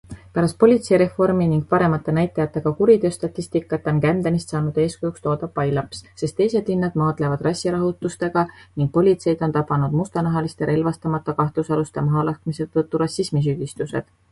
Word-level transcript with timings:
Pärast 0.35 0.55
politseireformi 0.61 1.45
ning 1.49 1.59
paremate 1.73 2.13
näitajatega 2.19 2.71
kuriteostatistikat 2.79 3.89
on 3.91 3.99
Camdenist 4.05 4.53
saanud 4.55 4.79
eeskujuks 4.85 5.25
toodav 5.27 5.51
pailaps, 5.59 6.01
sest 6.23 6.39
teised 6.41 6.73
linnad 6.73 6.97
maadlevad 7.03 7.45
rassirahutustega 7.49 8.47
ning 8.63 8.91
politseid 8.97 9.45
on 9.49 9.55
tabanud 9.61 9.95
mustanahaliste 10.01 10.71
relvastamata 10.73 11.37
kahtlusaluste 11.45 12.07
mahalaskmise 12.11 12.71
tõttu 12.79 13.03
rassismisüüdistused. 13.07 14.13